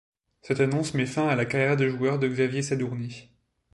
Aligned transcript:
Cette 0.41 0.61
annonce 0.61 0.95
met 0.95 1.05
fin 1.05 1.27
à 1.27 1.35
la 1.35 1.45
carrière 1.45 1.77
de 1.77 1.87
joueur 1.87 2.17
de 2.17 2.27
Xavier 2.27 2.63
Sadourny. 2.63 3.29